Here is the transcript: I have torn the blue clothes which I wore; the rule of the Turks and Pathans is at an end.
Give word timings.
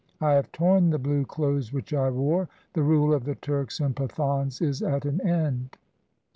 I 0.19 0.31
have 0.33 0.51
torn 0.51 0.89
the 0.89 0.97
blue 0.97 1.25
clothes 1.27 1.71
which 1.71 1.93
I 1.93 2.09
wore; 2.09 2.49
the 2.73 2.81
rule 2.81 3.13
of 3.13 3.23
the 3.23 3.35
Turks 3.35 3.79
and 3.79 3.95
Pathans 3.95 4.59
is 4.59 4.81
at 4.81 5.05
an 5.05 5.21
end. 5.21 5.77